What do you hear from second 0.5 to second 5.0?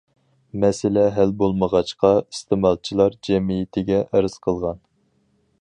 مەسىلە ھەل بولمىغاچقا ئىستېمالچىلار جەمئىيىتىگە ئەرز قىلغان.